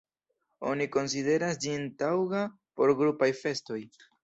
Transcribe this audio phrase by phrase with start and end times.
[0.69, 2.41] Oni konsideras ĝin taŭga
[2.81, 3.81] por grupaj festoj.